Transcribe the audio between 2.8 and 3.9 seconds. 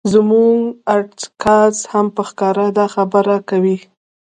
خبره کوي.